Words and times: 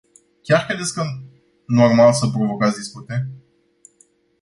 Chiar 0.41 0.65
credeți 0.65 0.93
că 0.93 1.03
normal 1.65 2.13
să 2.13 2.29
provocați 2.31 2.77
dispute? 2.77 3.27